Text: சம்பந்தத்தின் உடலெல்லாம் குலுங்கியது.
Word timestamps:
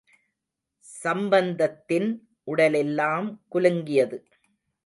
சம்பந்தத்தின் 0.85 2.09
உடலெல்லாம் 2.43 3.29
குலுங்கியது. 3.51 4.19